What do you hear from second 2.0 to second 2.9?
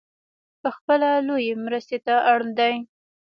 ته اړ دی.